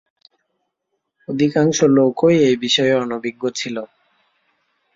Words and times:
অধিকাংশ 1.27 1.77
লোকই 1.97 2.35
এই 2.47 2.55
বিষয়ে 2.57 2.93
অনভিজ্ঞ 2.95 3.43
ছিল। 3.55 3.75